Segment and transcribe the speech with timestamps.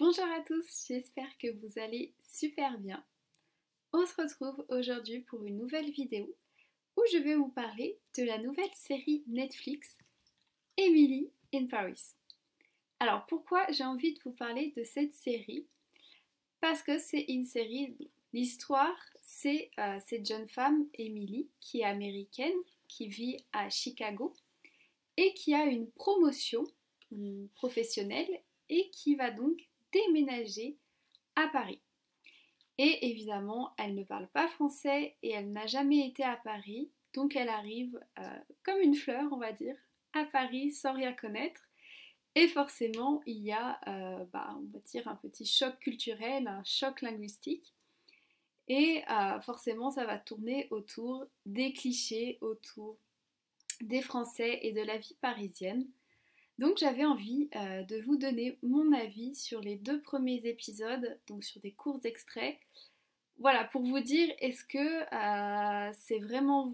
[0.00, 3.04] Bonjour à tous, j'espère que vous allez super bien.
[3.92, 6.32] On se retrouve aujourd'hui pour une nouvelle vidéo
[6.96, 9.98] où je vais vous parler de la nouvelle série Netflix
[10.76, 12.14] Emily in Paris.
[13.00, 15.66] Alors pourquoi j'ai envie de vous parler de cette série?
[16.60, 17.96] Parce que c'est une série,
[18.32, 22.54] l'histoire c'est euh, cette jeune femme Emily qui est américaine,
[22.86, 24.32] qui vit à Chicago
[25.16, 26.62] et qui a une promotion
[27.56, 30.76] professionnelle et qui va donc déménager
[31.36, 31.80] à Paris.
[32.78, 37.34] Et évidemment, elle ne parle pas français et elle n'a jamais été à Paris, donc
[37.34, 39.76] elle arrive euh, comme une fleur, on va dire,
[40.12, 41.60] à Paris sans rien connaître.
[42.34, 46.62] Et forcément, il y a, euh, bah, on va dire, un petit choc culturel, un
[46.62, 47.74] choc linguistique.
[48.68, 52.98] Et euh, forcément, ça va tourner autour des clichés, autour
[53.80, 55.88] des Français et de la vie parisienne.
[56.58, 61.44] Donc j'avais envie euh, de vous donner mon avis sur les deux premiers épisodes, donc
[61.44, 62.58] sur des courts extraits.
[63.38, 66.72] Voilà, pour vous dire, est-ce que euh, c'est vraiment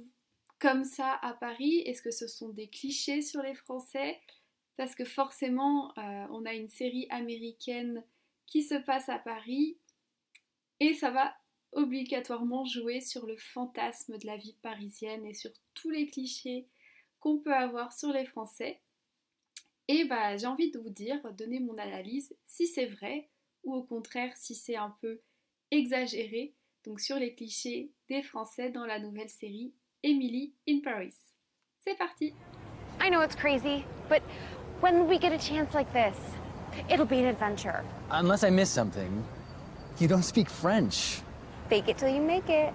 [0.58, 1.82] comme ça à Paris?
[1.84, 4.18] Est-ce que ce sont des clichés sur les Français?
[4.78, 8.02] Parce que forcément, euh, on a une série américaine
[8.46, 9.76] qui se passe à Paris
[10.80, 11.34] et ça va
[11.72, 16.66] obligatoirement jouer sur le fantasme de la vie parisienne et sur tous les clichés
[17.20, 18.80] qu'on peut avoir sur les Français.
[19.88, 23.28] Et bah, j'ai envie de vous dire, donner mon analyse, si c'est vrai
[23.64, 25.20] ou au contraire si c'est un peu
[25.70, 26.54] exagéré,
[26.84, 31.14] donc sur les clichés des Français dans la nouvelle série Emily in Paris.
[31.80, 32.34] C'est parti
[33.00, 34.22] I know it's crazy, but
[34.80, 36.16] when we get a chance like this?
[36.88, 37.84] It'll be an adventure.
[38.10, 39.24] Unless I miss something.
[39.98, 41.20] You don't speak French.
[41.68, 42.72] Fake it till you make it.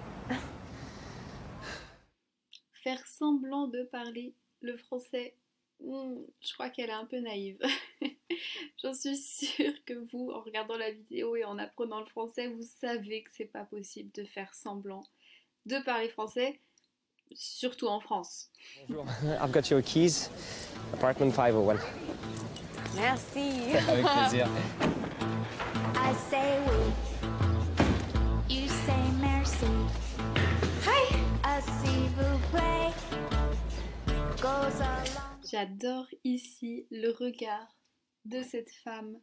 [2.84, 5.34] Faire semblant de parler le français
[5.82, 7.58] Hmm, je crois qu'elle est un peu naïve.
[8.82, 12.62] J'en suis sûre que vous, en regardant la vidéo et en apprenant le français, vous
[12.80, 15.02] savez que c'est pas possible de faire semblant
[15.66, 16.60] de parler français,
[17.32, 18.50] surtout en France.
[18.88, 19.06] Bonjour,
[19.42, 20.30] I've got your keys.
[20.94, 21.78] Apartment 501.
[22.96, 23.76] Merci.
[23.88, 24.48] Avec plaisir.
[25.94, 27.09] I say oui,
[35.60, 37.76] J'adore ici le regard
[38.24, 39.20] de cette femme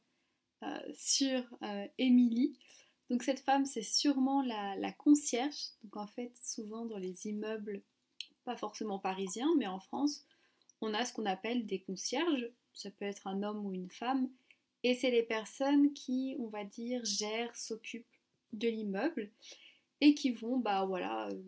[0.61, 2.59] euh, sur euh, Émilie.
[3.09, 5.57] Donc cette femme, c'est sûrement la, la concierge.
[5.83, 7.81] Donc en fait, souvent dans les immeubles,
[8.43, 10.25] pas forcément parisiens, mais en France,
[10.79, 12.51] on a ce qu'on appelle des concierges.
[12.71, 14.29] Ça peut être un homme ou une femme.
[14.83, 18.05] Et c'est les personnes qui, on va dire, gèrent, s'occupent
[18.53, 19.31] de l'immeuble
[20.01, 21.41] et qui vont, bah voilà, euh,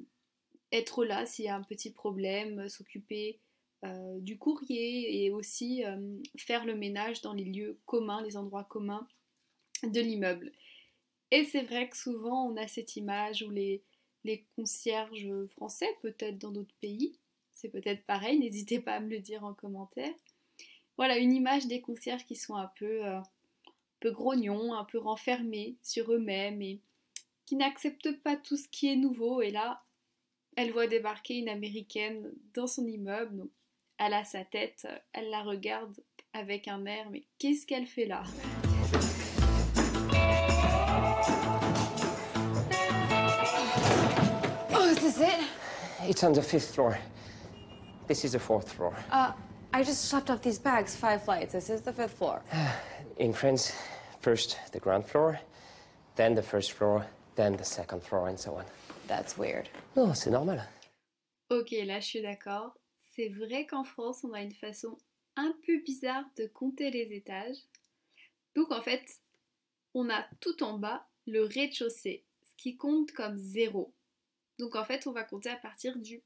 [0.71, 3.39] être là s'il y a un petit problème, s'occuper
[3.85, 8.65] euh, du courrier et aussi euh, faire le ménage dans les lieux communs, les endroits
[8.65, 9.07] communs
[9.83, 10.51] de l'immeuble.
[11.31, 13.81] Et c'est vrai que souvent on a cette image où les,
[14.55, 17.17] concierges français, peut-être dans d'autres pays,
[17.53, 20.13] c'est peut-être pareil, n'hésitez pas à me le dire en commentaire.
[20.97, 23.23] Voilà, une image des concierges qui sont un peu, euh, un
[24.01, 26.81] peu grognons, un peu renfermés sur eux-mêmes et
[27.45, 29.41] qui n'acceptent pas tout ce qui est nouveau.
[29.41, 29.81] Et là,
[30.57, 33.47] elle voit débarquer une américaine dans son immeuble,
[33.99, 35.93] elle a sa tête, elle la regarde
[36.33, 38.23] avec un air, mais qu'est-ce qu'elle fait là?
[44.73, 45.45] Oh, is this it?
[46.07, 46.97] It's on the fifth floor.
[48.07, 48.95] This is the fourth floor.
[49.11, 49.33] Uh,
[49.73, 51.51] I just slept off these bags, five flights.
[51.51, 52.41] This is the fifth floor.
[53.17, 53.73] In France,
[54.21, 55.39] first the ground floor,
[56.15, 57.05] then the first floor,
[57.35, 58.65] then the second floor, and so on.
[59.07, 59.67] That's weird.
[59.95, 60.61] Non, c'est normal.
[61.51, 62.71] Ok, là je suis d'accord.
[63.19, 64.97] C'est vrai qu'en France, on a une façon
[65.35, 67.57] un peu bizarre de compter les étages.
[68.55, 69.19] Donc en fait,
[69.93, 73.93] on a tout en bas le rez-de-chaussée, ce qui compte comme zéro.
[74.57, 76.21] Donc en fait, on va compter à partir du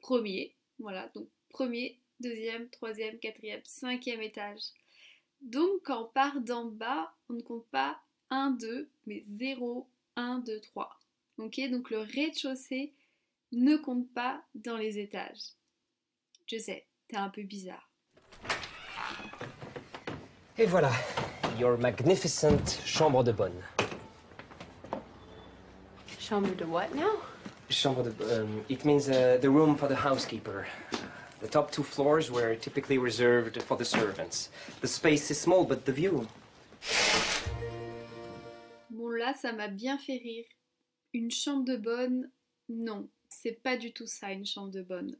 [0.00, 0.56] premier.
[0.78, 4.62] Voilà, donc premier, deuxième, troisième, quatrième, cinquième étage.
[5.42, 9.86] Donc quand on part d'en bas, on ne compte pas 1, 2, mais 0,
[10.16, 10.98] 1, 2, 3.
[11.36, 12.94] Ok, donc le rez-de-chaussée
[13.52, 15.52] ne compte pas dans les étages.
[16.46, 17.90] Je sais, t'es un peu bizarre.
[20.58, 20.92] Et voilà,
[21.58, 23.62] your magnificent chambre de bonne.
[26.20, 27.20] Chambre de what now?
[27.70, 30.66] Chambre de um, it means uh, the room for the housekeeper.
[31.40, 34.50] The top two floors were typically reserved for the servants.
[34.80, 36.26] The space is small, but the view.
[38.90, 40.44] Bon là, ça m'a bien fait rire.
[41.14, 42.30] Une chambre de bonne,
[42.68, 45.16] non, c'est pas du tout ça une chambre de bonne.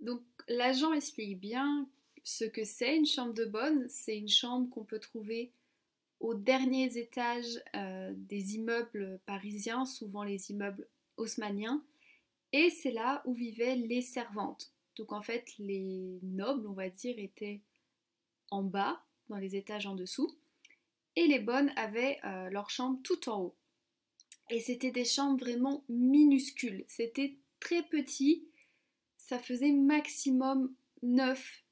[0.00, 1.88] Donc l'agent explique bien
[2.24, 3.88] ce que c'est une chambre de bonne.
[3.88, 5.52] C'est une chambre qu'on peut trouver
[6.20, 11.82] aux derniers étages euh, des immeubles parisiens, souvent les immeubles haussmanniens,
[12.52, 14.72] et c'est là où vivaient les servantes.
[14.96, 17.60] Donc en fait, les nobles, on va dire, étaient
[18.50, 20.30] en bas, dans les étages en dessous,
[21.16, 23.54] et les bonnes avaient euh, leur chambre tout en haut.
[24.50, 28.46] Et c'était des chambres vraiment minuscules, c'était très petit,
[29.28, 30.70] ça faisait maximum
[31.02, 31.64] 9,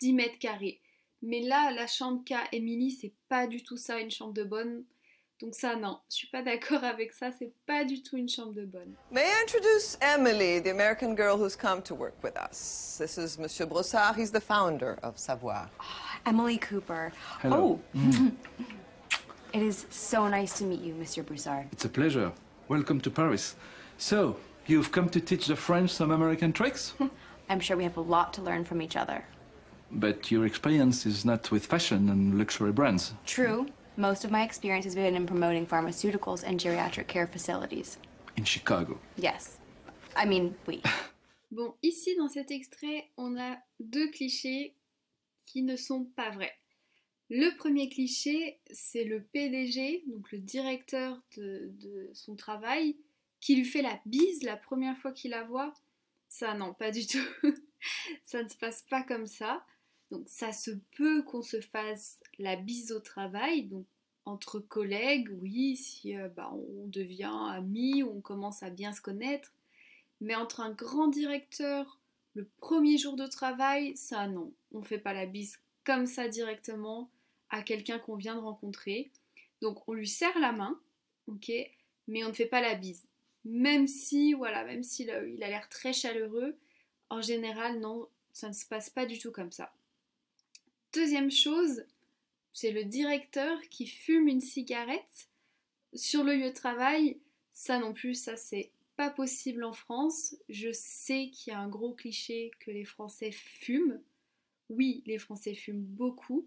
[0.00, 0.80] 10 mètres carrés.
[1.20, 4.84] Mais là, la chambre qu'a Emily, c'est pas du tout ça, une chambre de bonne.
[5.40, 8.54] Donc ça, non, je suis pas d'accord avec ça, c'est pas du tout une chambre
[8.54, 8.94] de bonne.
[9.10, 12.96] May I introduce Emily, the American girl who's come to work with us?
[12.98, 15.68] This is Monsieur Brossard, he's the founder of Savoir.
[16.24, 17.12] Emily Cooper.
[17.42, 17.80] Hello.
[17.94, 18.32] Oh.
[19.52, 21.66] it is so nice to meet you, Monsieur Broussard.
[21.72, 22.32] It's a pleasure.
[22.68, 23.56] Welcome to Paris.
[23.98, 24.36] So,
[24.68, 26.94] you've come to teach the French some American tricks?
[27.48, 29.24] I'm sure we have a lot to learn from each other.
[29.90, 33.14] but your experience is not with fashion and luxury brands.
[33.24, 33.66] True.
[33.96, 37.98] Most of my experience has been in promoting pharmaceuticals and geriatric care facilities.
[38.36, 38.98] In Chicago.
[39.16, 39.56] Yes.
[40.14, 40.82] I mean, we.
[41.50, 44.74] Bon, ici dans cet extrait, on a deux clichés
[45.46, 46.52] qui ne sont pas vrais.
[47.30, 52.96] Le premier cliché, c'est le PDG, donc le directeur de, de son travail,
[53.40, 55.72] qui lui fait la bise la première fois qu'il la voit.
[56.28, 57.18] Ça, non, pas du tout.
[58.24, 59.64] ça ne se passe pas comme ça.
[60.10, 63.86] Donc ça se peut qu'on se fasse la bise au travail, donc
[64.24, 69.52] entre collègues, oui, si euh, bah, on devient amis, on commence à bien se connaître.
[70.20, 72.00] Mais entre un grand directeur,
[72.34, 76.28] le premier jour de travail, ça non, on ne fait pas la bise comme ça
[76.28, 77.10] directement
[77.50, 79.10] à quelqu'un qu'on vient de rencontrer.
[79.62, 80.78] Donc on lui serre la main,
[81.26, 81.50] ok,
[82.06, 83.07] mais on ne fait pas la bise.
[83.44, 86.56] Même si, voilà, même s'il il a l'air très chaleureux,
[87.10, 89.72] en général, non, ça ne se passe pas du tout comme ça.
[90.92, 91.84] Deuxième chose,
[92.52, 95.28] c'est le directeur qui fume une cigarette
[95.94, 97.18] sur le lieu de travail.
[97.52, 100.36] Ça non plus, ça c'est pas possible en France.
[100.48, 104.00] Je sais qu'il y a un gros cliché que les Français fument.
[104.70, 106.46] Oui, les Français fument beaucoup,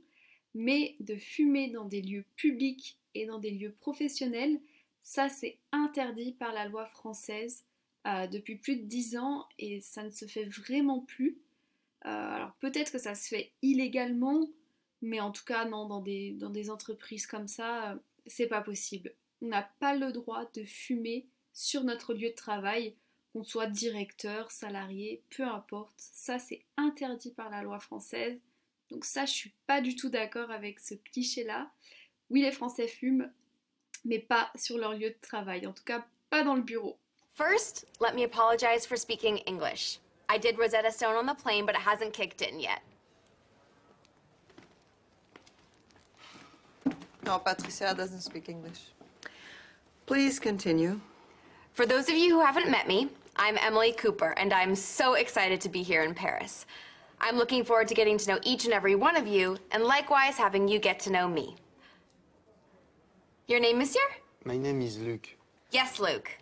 [0.53, 4.59] mais de fumer dans des lieux publics et dans des lieux professionnels,
[5.01, 7.65] ça c'est interdit par la loi française
[8.07, 11.39] euh, depuis plus de 10 ans et ça ne se fait vraiment plus.
[12.06, 14.50] Euh, alors peut-être que ça se fait illégalement,
[15.01, 17.95] mais en tout cas non, dans des, entreprises comme ça, euh,
[18.25, 19.13] c'est pas possible.
[19.42, 22.95] On n'a pas le droit de fumer sur notre lieu de travail,
[23.33, 25.94] qu'on soit directeur, salarié, peu importe.
[25.98, 28.39] Ça c'est interdit par la loi française.
[28.92, 31.71] Donc ça, je suis pas du tout d'accord avec ce cliché-là.
[32.30, 33.31] Oui, les Français fument,
[34.06, 35.65] mais pas sur leur lieu de travail.
[35.68, 36.98] En tout cas, pas dans le bureau.
[37.33, 40.00] First, let me apologize for speaking English.
[40.30, 42.81] I did Rosetta Stone on the plane, but it hasn't kicked in yet.
[47.25, 48.80] No, Patricia doesn't speak English.
[50.06, 51.00] Please continue.
[51.74, 55.62] For those of you who haven't met me, I'm Emily Cooper, and I'm so excited
[55.62, 56.65] to be here in Paris.
[57.19, 60.38] I'm looking forward to getting to know each and every one of you, and likewise
[60.38, 61.56] having you get to know me.
[63.51, 64.00] Your name, monsieur?
[64.45, 65.38] My name is Luke.
[65.74, 66.39] Yes, Luke.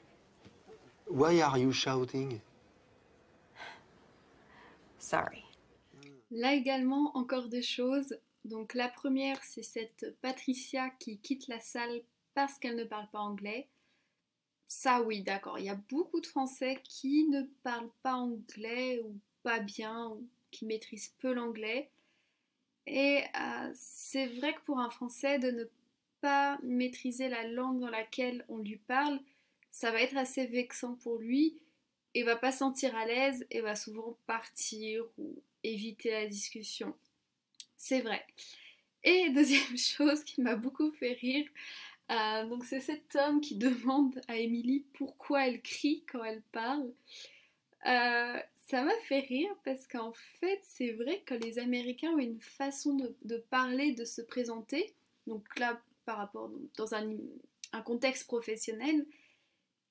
[1.07, 2.39] Why are you shouting?
[5.00, 5.44] Sorry.
[6.29, 8.15] Là également, encore deux choses.
[8.45, 12.03] Donc la première, c'est cette Patricia qui quitte la salle
[12.35, 13.68] parce qu'elle ne parle pas anglais.
[14.68, 15.57] Ça oui, d'accord.
[15.57, 20.28] Il y a beaucoup de Français qui ne parlent pas anglais ou pas bien, ou
[20.51, 21.89] qui maîtrisent peu l'anglais.
[22.85, 25.63] Et euh, c'est vrai que pour un Français, de ne
[26.21, 29.19] pas maîtriser la langue dans laquelle on lui parle,
[29.71, 31.57] ça va être assez vexant pour lui
[32.14, 36.95] et va pas sentir à l'aise et va souvent partir ou éviter la discussion.
[37.76, 38.26] C'est vrai.
[39.04, 41.47] Et deuxième chose qui m'a beaucoup fait rire,
[42.11, 46.92] euh, donc c'est cet homme qui demande à Émilie pourquoi elle crie quand elle parle.
[47.85, 52.42] Euh, ça m'a fait rire parce qu'en fait c'est vrai que les Américains ont une
[52.42, 54.94] façon de, de, parler, de se présenter,
[55.28, 57.06] donc là par rapport dans un,
[57.83, 59.06] contexte professionnel,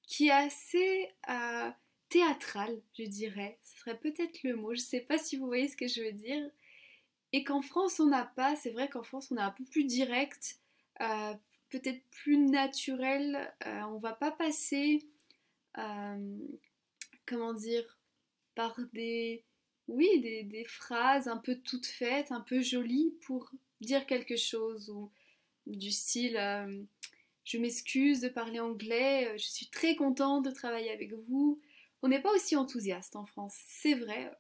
[0.02, 1.70] qui est assez euh,
[2.08, 3.58] théâtral, je dirais.
[3.62, 4.74] Ce serait peut-être le mot.
[4.74, 6.50] Je ne sais pas si vous voyez ce que je veux dire.
[7.32, 8.56] Et qu'en France, on n'a pas.
[8.56, 10.58] C'est vrai qu'en France, on est un peu plus direct,
[11.00, 11.34] euh,
[11.68, 13.52] peut-être plus naturel.
[13.66, 15.06] Euh, on va pas passer,
[17.26, 17.98] comment dire,
[18.54, 19.44] par des,
[19.86, 24.90] des, des, phrases un peu toutes faites, un peu jolies pour dire quelque chose
[25.68, 26.82] du style euh,
[27.44, 31.58] je m'excuse de parler anglais, je suis très contente de travailler avec vous.
[32.02, 34.30] On n'est pas aussi enthousiaste en France, c'est vrai,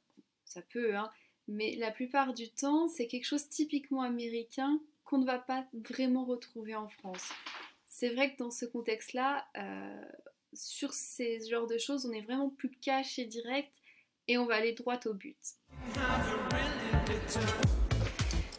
[0.44, 1.10] ça peut, hein,
[1.48, 6.26] mais la plupart du temps, c'est quelque chose typiquement américain qu'on ne va pas vraiment
[6.26, 7.30] retrouver en France.
[7.86, 10.04] C'est vrai que dans ce contexte-là, euh,
[10.52, 13.72] sur ces genres de choses, on est vraiment plus cash et direct
[14.28, 15.38] et on va aller droit au but.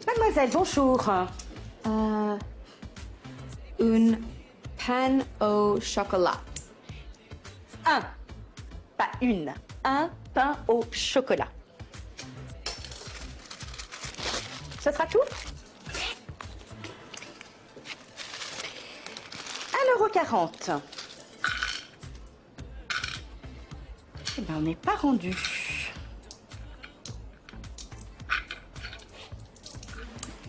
[0.07, 1.07] Mademoiselle, bonjour.
[3.79, 4.19] Une
[4.77, 6.41] pan au chocolat.
[7.85, 8.01] Un,
[8.97, 11.47] pas une, un pain au chocolat.
[14.81, 15.19] Ce sera tout?
[19.97, 20.79] 1,40€.
[24.37, 25.35] Eh ben, on n'est pas rendu.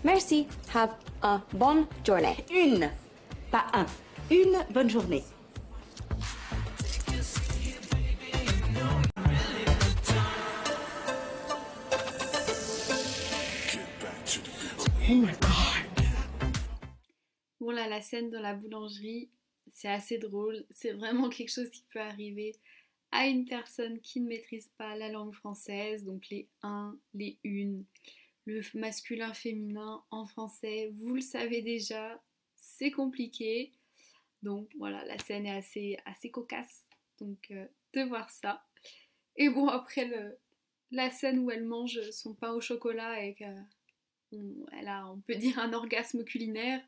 [0.04, 0.46] Merci.
[0.74, 0.90] Have
[1.22, 2.36] a bonne journée.
[2.50, 2.90] Une,
[3.50, 3.86] pas un.
[4.30, 5.24] Une bonne journée.
[17.58, 19.30] Bon là, la scène dans la boulangerie,
[19.72, 20.64] c'est assez drôle.
[20.70, 22.54] C'est vraiment quelque chose qui peut arriver
[23.10, 27.84] à une personne qui ne maîtrise pas la langue française, donc les un, les une,
[28.46, 30.92] le masculin féminin en français.
[30.94, 32.22] Vous le savez déjà,
[32.60, 33.72] c'est compliqué.
[34.42, 36.86] Donc voilà, la scène est assez, assez cocasse.
[37.18, 38.64] Donc euh, de voir ça.
[39.36, 40.38] Et bon, après le,
[40.90, 45.58] la scène où elle mange son pain au chocolat et qu'elle a, on peut dire,
[45.58, 46.80] un orgasme culinaire.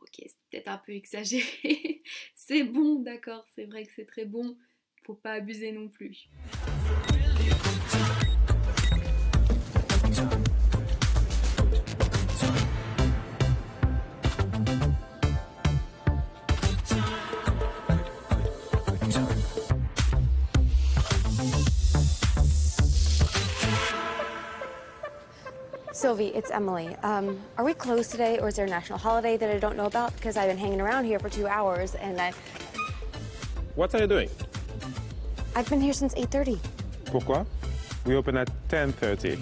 [0.00, 2.02] Ok, c'est peut-être un peu exagéré.
[2.34, 4.56] c'est bon, d'accord, c'est vrai que c'est très bon.
[5.04, 6.28] Faut pas abuser non plus.
[26.04, 26.94] Sylvie, it's Emily.
[26.96, 29.86] Um, are we closed today, or is there a national holiday that I don't know
[29.86, 30.14] about?
[30.16, 32.30] Because I've been hanging around here for two hours, and I,
[33.74, 34.28] What are you doing?
[35.56, 36.60] I've been here since 8:30.
[37.06, 37.46] Pourquoi?
[38.04, 39.38] We open at 10:30.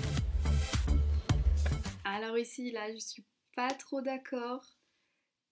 [2.05, 3.25] Alors ici, là, je suis
[3.57, 4.65] pas trop d'accord.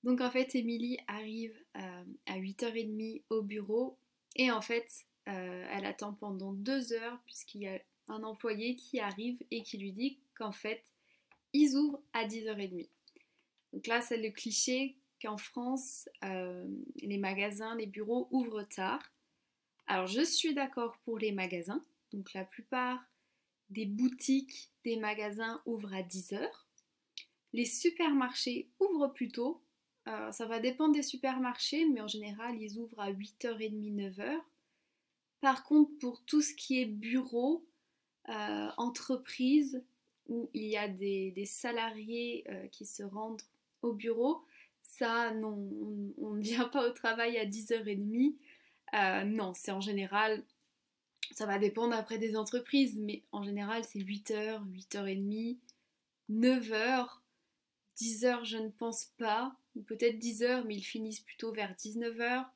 [0.04, 3.98] Donc en fait, Émilie arrive euh, à 8h30 au bureau
[4.36, 4.86] et en fait,
[5.28, 9.76] euh, elle attend pendant deux heures puisqu'il y a un employé qui arrive et qui
[9.76, 10.84] lui dit qu'en fait,
[11.52, 12.88] ils ouvrent à 10h30.
[13.72, 16.66] Donc là, c'est le cliché qu'en France, euh,
[17.02, 19.02] les magasins, les bureaux ouvrent tard.
[19.86, 21.84] Alors je suis d'accord pour les magasins.
[22.12, 23.04] Donc la plupart
[23.68, 26.48] des boutiques, des magasins ouvrent à 10h.
[27.52, 29.62] Les supermarchés ouvrent plus tôt.
[30.08, 34.40] Euh, ça va dépendre des supermarchés, mais en général, ils ouvrent à 8h30, 9h.
[35.40, 37.66] Par contre, pour tout ce qui est bureau,
[38.28, 39.84] euh, entreprise,
[40.30, 43.42] où il y a des, salariés euh, qui se rendent
[43.82, 44.44] au bureau,
[44.82, 48.36] ça, non, on- on ne vient pas au travail à 10h30.
[48.94, 50.42] Euh, non, c'est en général,
[51.32, 55.58] ça va dépendre après des entreprises, mais en général, c'est 8h, 8h30,
[56.30, 57.22] 9h,
[57.96, 62.46] 10h, je ne pense pas, ou peut-être 10h, mais ils finissent plutôt vers 19h.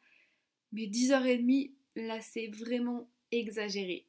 [0.72, 4.06] Mais 10h30, là, c'est vraiment exagéré.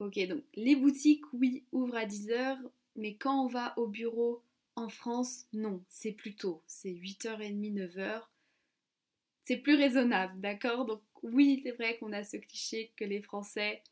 [0.00, 2.58] Ok, donc les boutiques, oui, ouvrent à 10h,
[2.96, 4.42] mais quand on va au bureau
[4.76, 8.22] en France, non, c'est plus tôt, c'est 8h30, 9h.
[9.44, 10.84] C'est plus raisonnable, d'accord?
[10.84, 13.82] Donc oui, c'est vrai qu'on a ce cliché que les Français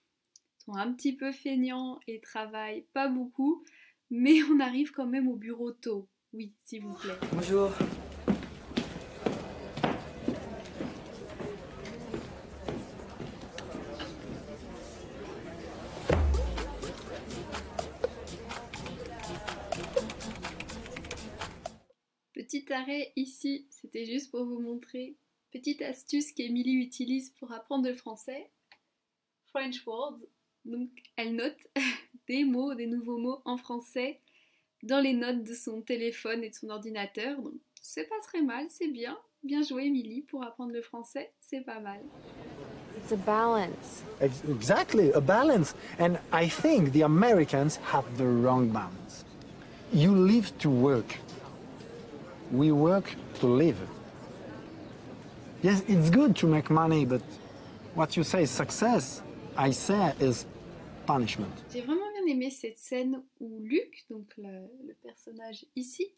[0.58, 3.64] sont un petit peu feignants et travaillent pas beaucoup,
[4.10, 6.08] mais on arrive quand même au bureau tôt.
[6.32, 7.18] Oui, s'il vous plaît.
[7.32, 7.70] Bonjour.
[22.70, 25.16] Petit arrêt ici, c'était juste pour vous montrer
[25.50, 28.48] petite astuce qu'Emilie utilise pour apprendre le français.
[29.48, 30.20] French words.
[30.64, 31.56] Donc elle note
[32.28, 34.20] des mots, des nouveaux mots en français
[34.84, 37.42] dans les notes de son téléphone et de son ordinateur.
[37.42, 39.18] Donc c'est pas très mal, c'est bien.
[39.42, 42.00] Bien joué Émilie pour apprendre le français, c'est pas mal.
[42.98, 44.04] It's a balance.
[44.20, 45.74] Ex- Exactly, a balance.
[45.98, 49.24] And I think the Americans have the wrong balance.
[49.92, 51.18] You live to work.
[52.52, 53.78] We work to live.
[55.62, 57.22] Yes, it's good to make money, but
[57.94, 59.22] what you say success,
[59.56, 60.46] I say is
[61.06, 61.52] punishment.
[61.72, 66.12] J'ai vraiment bien aimé cette scène où Luc, donc le, le personnage ici,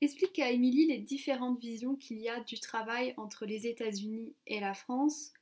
[0.00, 4.60] explique à Émilie les différentes visions qu'il y a du travail entre les États-Unis et
[4.60, 5.32] la France,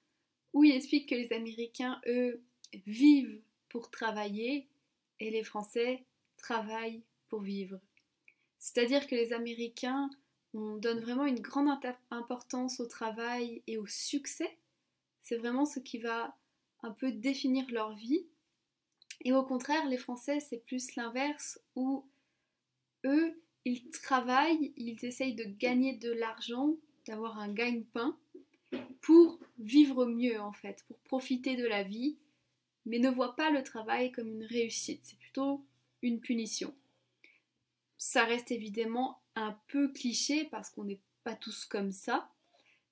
[0.55, 2.43] où il explique que les Américains, eux,
[2.87, 4.69] vivent pour travailler
[5.21, 6.05] et les Français
[6.39, 7.79] travaillent pour vivre.
[8.59, 10.11] C'est-à-dire que les Américains,
[10.55, 11.69] on donne vraiment une grande
[12.11, 14.59] importance au travail et au succès.
[15.21, 16.35] C'est vraiment ce qui va
[16.83, 18.27] un peu définir leur vie.
[19.25, 22.05] Et au contraire, les Français, c'est plus l'inverse, où
[23.05, 28.17] eux, ils travaillent, ils essayent de gagner de l'argent, d'avoir un gagne-pain,
[29.01, 32.17] pour vivre mieux en fait, pour profiter de la vie,
[32.87, 35.65] mais ne voient pas le travail comme une réussite, c'est plutôt
[36.03, 36.75] une punition.
[38.01, 42.29] Ça reste évidemment un peu cliché parce qu'on n'est pas tous comme ça,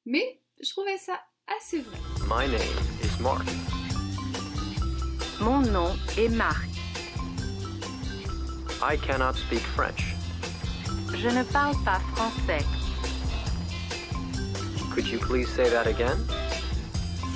[0.04, 1.20] mais je trouvais ça
[1.60, 1.96] assez vrai.
[2.22, 2.60] My name
[3.04, 3.46] is Mark.
[5.40, 6.66] Mon nom est Marc.
[8.82, 10.16] I cannot speak French.
[11.14, 12.64] Je ne parle pas français.
[14.92, 16.18] Could you please say that again?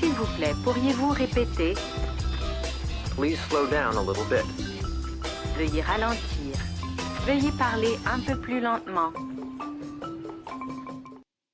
[0.01, 1.75] S'il vous plaît, pourriez-vous répéter?
[3.17, 4.45] Please slow down a little bit.
[5.57, 6.50] Veuillez ralentir.
[7.27, 9.13] Veuillez parler un peu plus lentement.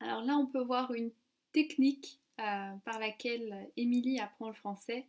[0.01, 1.11] Alors là, on peut voir une
[1.53, 5.07] technique euh, par laquelle Émilie apprend le français,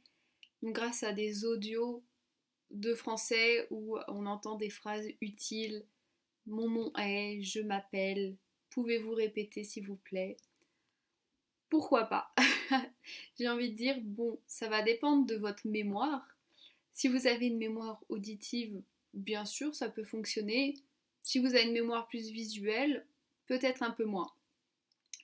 [0.64, 2.04] grâce à des audios
[2.72, 5.86] de français où on entend des phrases utiles.
[6.48, 8.36] Mon nom est, je m'appelle,
[8.72, 10.38] pouvez-vous répéter s'il vous plaît?
[11.70, 12.34] Pourquoi pas
[13.38, 16.26] J'ai envie de dire, bon, ça va dépendre de votre mémoire.
[16.94, 18.82] Si vous avez une mémoire auditive,
[19.18, 20.76] bien sûr, ça peut fonctionner.
[21.22, 23.06] Si vous avez une mémoire plus visuelle,
[23.48, 24.32] peut-être un peu moins.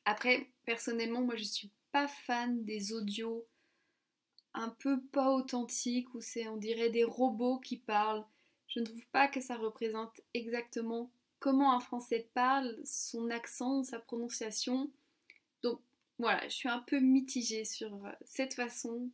[0.05, 3.45] Après, personnellement, moi je suis pas fan des audios
[4.53, 8.25] un peu pas authentiques où c'est on dirait des robots qui parlent.
[8.67, 13.99] Je ne trouve pas que ça représente exactement comment un français parle, son accent, sa
[13.99, 14.89] prononciation.
[15.61, 15.81] Donc
[16.17, 19.09] voilà, je suis un peu mitigée sur euh, cette façon,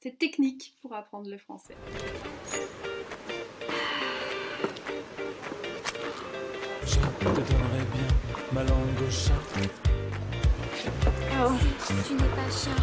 [0.00, 1.76] cette technique pour apprendre le français.
[6.84, 8.08] Je te donnerai bien
[8.52, 9.32] ma langue au chat.
[11.78, 12.76] Si tu n'es pas chien,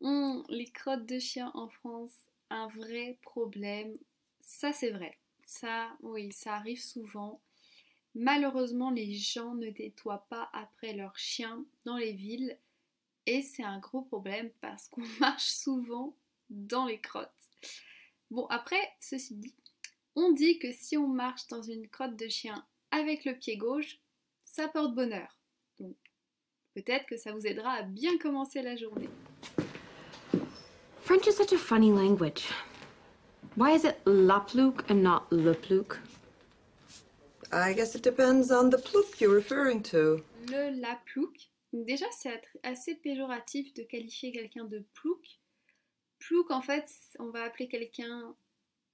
[0.00, 2.12] on les crottes de chien en France,
[2.50, 3.94] un vrai problème.
[4.40, 5.18] Ça, c'est vrai.
[5.44, 7.40] Ça, oui, ça arrive souvent.
[8.14, 12.58] Malheureusement, les gens ne nettoient pas après leurs chiens dans les villes.
[13.26, 16.16] Et c'est un gros problème parce qu'on marche souvent
[16.48, 17.30] dans les crottes.
[18.30, 19.54] Bon, après, ceci dit,
[20.16, 23.98] on dit que si on marche dans une crotte de chien avec le pied gauche,
[24.42, 25.38] ça porte bonheur.
[25.78, 25.96] Donc,
[26.74, 29.08] peut-être que ça vous aidera à bien commencer la journée.
[31.02, 32.48] French is such a funny language.
[33.56, 35.98] Why is it la plouk and not le plouk?
[37.52, 40.22] I guess it depends on the plouk you're referring to.
[40.48, 40.98] Le la.
[41.72, 45.38] Donc déjà, c'est assez péjoratif de qualifier quelqu'un de plouk.
[46.18, 48.34] Plouk, en fait, on va appeler quelqu'un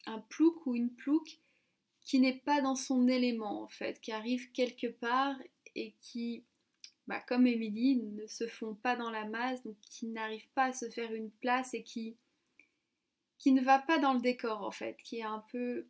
[0.07, 1.39] un plouk ou une plouk
[2.05, 5.37] qui n'est pas dans son élément, en fait, qui arrive quelque part
[5.75, 6.45] et qui,
[7.07, 10.73] bah, comme Émilie, ne se font pas dans la masse, donc qui n'arrive pas à
[10.73, 12.17] se faire une place et qui,
[13.39, 15.87] qui ne va pas dans le décor, en fait, qui est un peu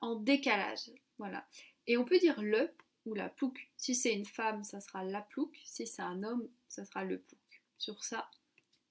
[0.00, 0.90] en décalage.
[1.18, 1.46] Voilà.
[1.86, 2.74] Et on peut dire le
[3.06, 3.70] ou la plouk.
[3.76, 5.58] Si c'est une femme, ça sera la plouk.
[5.64, 7.62] Si c'est un homme, ça sera le plouk.
[7.78, 8.30] Sur ça,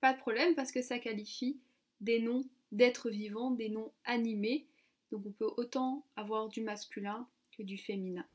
[0.01, 1.60] pas de problème parce que ça qualifie
[2.01, 4.67] des noms d'êtres vivants, des noms animés.
[5.12, 7.27] Donc on peut autant avoir du masculin
[7.58, 8.25] que du féminin.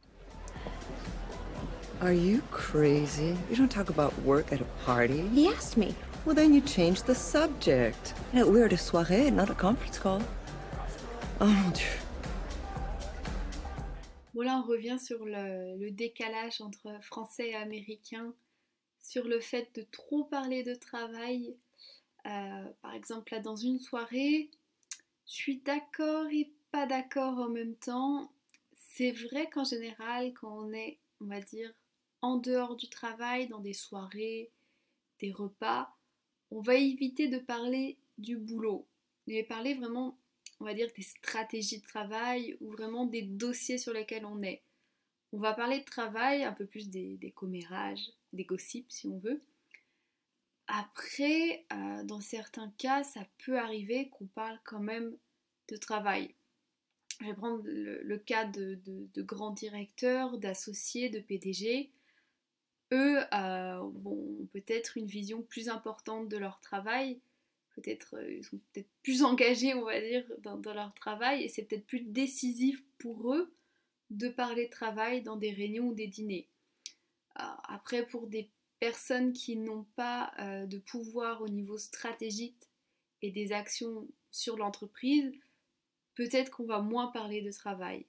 [2.00, 3.36] Are you crazy?
[3.48, 5.28] You don't talk about work at a party.
[5.28, 5.94] He asked me.
[6.26, 8.14] Well, then you change the subject.
[8.32, 10.20] No, we're at a soirée, not a conference call.
[11.40, 11.86] Oh mon dieu.
[14.34, 18.34] Bon là on revient sur le, le décalage entre français et américain,
[19.00, 21.56] sur le fait de trop parler de travail.
[22.26, 24.50] Euh, par exemple là dans une soirée,
[25.26, 28.32] je suis d'accord et pas d'accord en même temps.
[28.74, 31.72] C'est vrai qu'en général quand on est, on va dire,
[32.22, 34.50] en dehors du travail, dans des soirées,
[35.20, 35.94] des repas,
[36.50, 38.86] on va éviter de parler du boulot,
[39.26, 40.18] mais parler vraiment,
[40.60, 44.62] on va dire, des stratégies de travail ou vraiment des dossiers sur lesquels on est.
[45.32, 49.18] On va parler de travail, un peu plus des, des commérages, des gossips si on
[49.18, 49.42] veut.
[50.66, 55.16] Après, euh, dans certains cas, ça peut arriver qu'on parle quand même
[55.68, 56.34] de travail.
[57.20, 58.80] Je vais prendre le, cas de,
[59.18, 61.90] grands directeurs, d'associés, de PDG.
[62.92, 67.20] Eux euh, ont peut-être une vision plus importante de leur travail.
[67.74, 71.62] Peut-être euh, ils sont peut-être plus engagés, on va dire, dans, leur travail, et c'est
[71.62, 73.52] peut-être plus décisif pour eux
[74.10, 76.48] de parler de travail dans des réunions ou des dîners.
[77.34, 78.48] Après, pour des
[78.84, 82.68] personnes qui n'ont pas euh, de pouvoir au niveau stratégique
[83.22, 85.32] et des actions sur l'entreprise,
[86.14, 88.04] peut-être qu'on va moins parler de travail.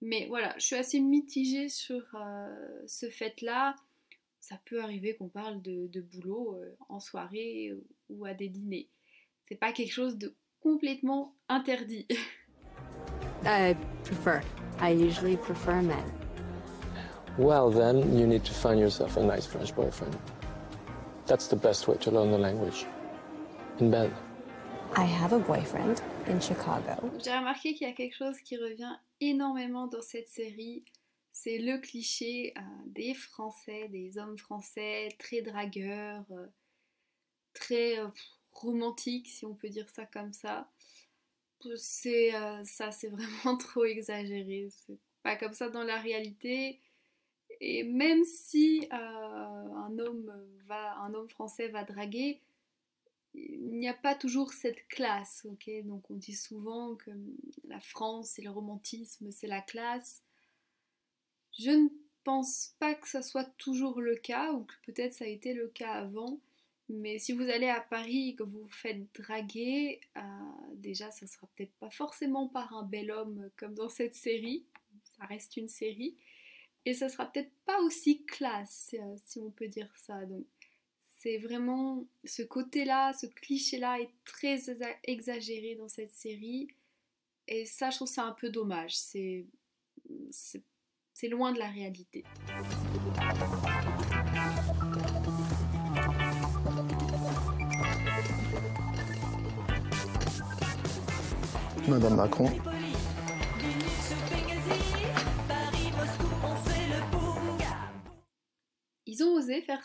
[0.00, 3.76] Mais voilà, je suis assez mitigée sur euh, ce fait-là.
[4.40, 7.74] Ça peut arriver qu'on parle de, boulot euh, en soirée
[8.08, 8.88] ou à des dîners.
[9.44, 12.08] C'est pas quelque chose de complètement interdit.
[13.44, 14.40] I prefer.
[14.80, 16.17] I usually prefer men.
[17.38, 20.18] Well, then, you need to find yourself a nice French boyfriend.
[21.26, 22.84] That's the best way to learn the language.
[23.78, 24.12] In bed.
[24.96, 26.96] I have a boyfriend in Chicago.
[27.22, 30.84] J'ai remarqué qu'il y a quelque chose qui revient énormément dans cette série.
[31.30, 36.46] C'est le cliché euh, des Français, des hommes français très dragueurs, euh,
[37.54, 38.08] très euh,
[38.50, 40.68] romantiques, si on peut dire ça comme ça.
[41.76, 44.70] C'est euh, ça, c'est vraiment trop exagéré.
[44.70, 46.80] C'est pas comme ça dans la réalité.
[47.60, 50.32] Et même si euh, un homme
[50.66, 52.40] va, un homme français va draguer,
[53.34, 55.46] il n'y a pas toujours cette classe,
[55.84, 57.10] Donc on dit souvent que
[57.66, 60.22] la France, c'est le romantisme, c'est la classe.
[61.58, 61.88] Je ne
[62.24, 65.68] pense pas que ça soit toujours le cas, ou que peut-être ça a été le
[65.68, 66.40] cas avant.
[66.88, 70.20] Mais si vous allez à Paris et que vous vous faites draguer, euh,
[70.74, 74.64] déjà ça sera peut-être pas forcément par un bel homme comme dans cette série,
[75.18, 76.16] ça reste une série,
[76.84, 80.24] et ça sera peut-être pas aussi classe, euh, si on peut dire ça.
[80.26, 80.44] Donc
[81.20, 86.68] c'est vraiment ce côté-là, ce cliché-là est très exa- exagéré dans cette série,
[87.46, 88.96] et ça je trouve ça un peu dommage.
[88.96, 89.46] C'est-
[90.30, 92.24] c'est loin de la réalité.
[101.88, 102.50] Madame Macron.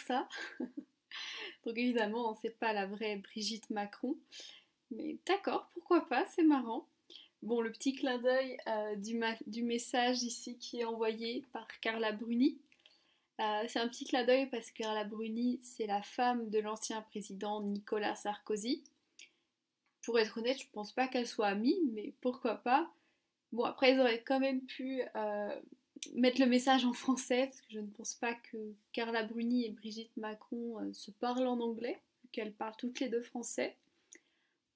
[0.08, 0.28] Ça.
[1.66, 4.18] Donc évidemment, c'est pas la vraie Brigitte Macron.
[4.92, 6.88] Mais d'accord, pourquoi pas, c'est marrant.
[7.42, 12.58] Bon, le petit clin d'œil euh, du, message ici qui est envoyé par Carla Bruni.
[13.42, 17.02] Euh, c'est un petit clin d'œil parce que Carla Bruni, c'est la femme de l'ancien
[17.02, 18.84] président Nicolas Sarkozy.
[20.04, 22.90] Pour être honnête, je pense pas qu'elle soit amie, mais pourquoi pas.
[23.52, 25.62] Bon, après, ils auraient quand même pu euh,
[26.14, 29.70] mettre le message en français, parce que je ne pense pas que Carla Bruni et
[29.70, 32.00] Brigitte Macron euh, se parlent en anglais,
[32.32, 33.76] qu'elles parlent toutes les deux français.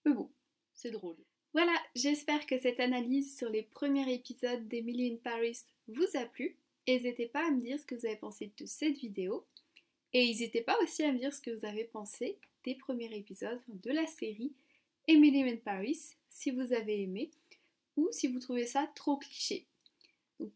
[0.05, 0.29] Mais bon,
[0.73, 1.17] c'est drôle.
[1.53, 6.55] Voilà, j'espère que cette analyse sur les premiers épisodes d'Emily in Paris vous a plu.
[6.87, 9.45] N'hésitez pas à me dire ce que vous avez pensé de cette vidéo.
[10.13, 13.61] Et n'hésitez pas aussi à me dire ce que vous avez pensé des premiers épisodes
[13.67, 14.53] de la série
[15.07, 17.31] Emily in Paris, si vous avez aimé,
[17.95, 19.65] ou si vous trouvez ça trop cliché.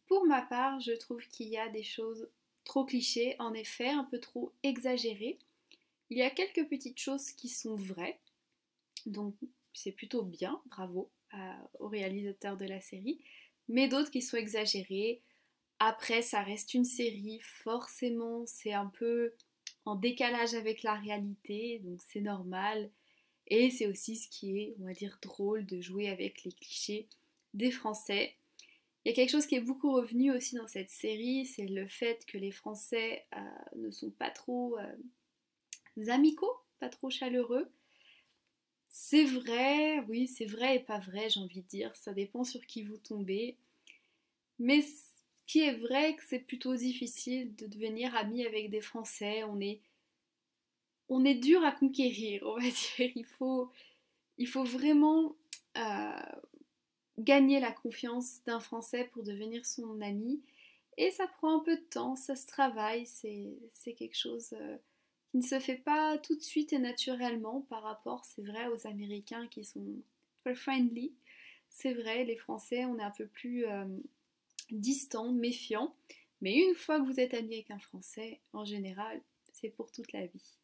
[0.08, 2.30] Pour ma part, je trouve qu'il y a des choses
[2.63, 5.39] trop clichés, en effet, un peu trop exagérées.
[6.10, 8.20] Il y a quelques petites choses qui sont vraies,
[9.06, 9.36] donc
[9.74, 13.20] c'est plutôt bien, bravo à- au réalisateur de la série,
[13.67, 15.22] mais d'autres qui sont exagérées.
[15.80, 19.34] Après, ça reste une série, forcément, c'est un peu
[19.86, 22.91] en décalage avec la réalité, donc c'est normal.
[23.48, 27.08] Et c'est aussi ce qui est, on va dire, drôle de jouer avec les clichés
[27.54, 28.36] des Français.
[29.03, 31.87] Il y a quelque chose qui est beaucoup revenu aussi dans cette série, c'est le
[31.87, 33.39] fait que les Français euh,
[33.77, 37.67] ne sont pas trop euh, amicaux, pas trop chaleureux.
[38.91, 42.63] C'est vrai, oui, c'est vrai et pas vrai, j'ai envie de dire, ça dépend sur
[42.67, 43.57] qui vous tombez.
[44.59, 45.09] Mais ce
[45.47, 49.43] qui est vrai, que c'est plutôt difficile de devenir ami avec des Français.
[49.45, 49.81] On est,
[51.09, 52.61] on est dur à conquérir, on va
[52.97, 53.11] dire.
[53.15, 53.71] Il faut,
[54.37, 55.35] il faut vraiment
[55.77, 56.21] euh,
[57.17, 60.41] gagner la confiance d'un Français pour devenir son ami.
[60.97, 64.78] Et ça prend un peu de temps, ça se travaille, c'est quelque chose euh,
[65.32, 68.88] qui ne se fait pas tout de suite et naturellement par rapport, c'est vrai, aux
[68.88, 69.86] Américains qui sont
[70.43, 71.13] très friendly.
[71.69, 73.86] C'est vrai, les Français, on est un peu plus euh,
[74.69, 75.95] distants, méfiants.
[76.41, 79.21] Mais une fois que vous êtes ami avec un Français, en général,
[79.54, 80.58] c'est pour toute la vie.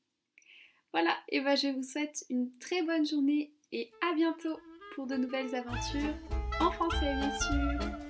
[0.91, 4.57] Voilà, et ben je vous souhaite une très bonne journée et à bientôt
[4.95, 6.15] pour de nouvelles aventures
[6.59, 8.06] en français bien sûr.